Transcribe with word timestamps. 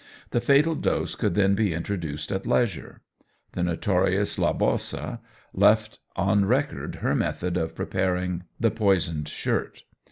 The 0.31 0.41
fatal 0.41 0.73
dose 0.73 1.13
could 1.13 1.35
then 1.35 1.53
be 1.53 1.75
introduced 1.75 2.31
at 2.31 2.47
leisure. 2.47 3.01
The 3.51 3.61
notorious 3.61 4.39
La 4.39 4.51
Bosse 4.51 5.19
left 5.53 5.99
on 6.15 6.45
record 6.45 6.95
her 7.03 7.13
method 7.13 7.55
of 7.55 7.75
preparing 7.75 8.45
the 8.59 8.71
"poisoned 8.71 9.27
shirt." 9.29 9.83